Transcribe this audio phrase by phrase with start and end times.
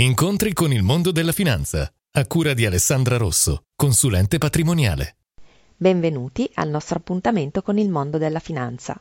[0.00, 5.16] Incontri con il mondo della finanza, a cura di Alessandra Rosso, consulente patrimoniale.
[5.76, 9.00] Benvenuti al nostro appuntamento con il mondo della finanza.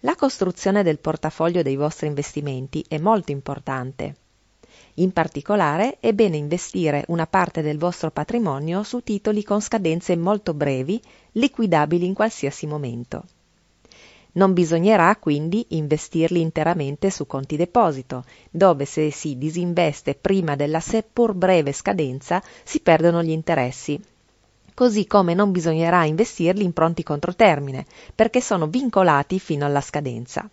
[0.00, 4.16] La costruzione del portafoglio dei vostri investimenti è molto importante.
[4.94, 10.54] In particolare è bene investire una parte del vostro patrimonio su titoli con scadenze molto
[10.54, 11.00] brevi,
[11.34, 13.26] liquidabili in qualsiasi momento.
[14.34, 21.34] Non bisognerà quindi investirli interamente su conti deposito, dove se si disinveste prima della seppur
[21.34, 24.00] breve scadenza si perdono gli interessi.
[24.74, 30.48] Così come non bisognerà investirli in pronti controtermine, perché sono vincolati fino alla scadenza.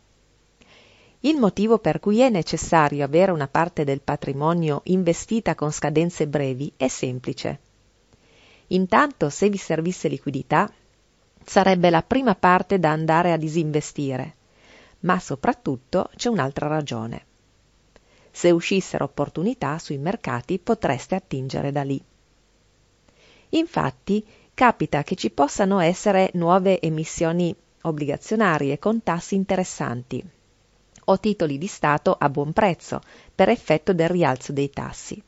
[1.22, 6.72] Il motivo per cui è necessario avere una parte del patrimonio investita con scadenze brevi
[6.78, 7.60] è semplice.
[8.68, 10.72] Intanto, se vi servisse liquidità,
[11.44, 14.36] sarebbe la prima parte da andare a disinvestire,
[15.02, 17.26] ma soprattutto c'è un'altra ragione.
[18.32, 22.02] Se uscissero opportunità sui mercati potreste attingere da lì.
[23.50, 30.24] Infatti capita che ci possano essere nuove emissioni obbligazionarie con tassi interessanti
[31.06, 33.02] o titoli di Stato a buon prezzo
[33.34, 35.22] per effetto del rialzo dei tassi.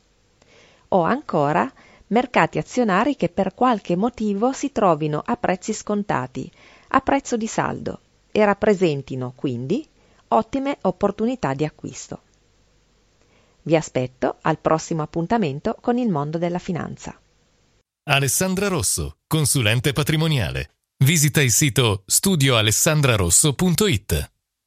[0.88, 1.70] O ancora
[2.08, 6.50] mercati azionari che per qualche motivo si trovino a prezzi scontati,
[6.88, 9.86] a prezzo di saldo e rappresentino quindi
[10.28, 12.20] ottime opportunità di acquisto.
[13.62, 17.18] Vi aspetto al prossimo appuntamento con il mondo della finanza.
[18.06, 20.72] Alessandra Rosso, consulente patrimoniale.
[21.02, 24.33] Visita il sito studioalessandrarosso.it.